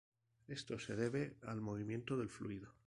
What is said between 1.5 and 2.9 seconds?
movimiento del fluido.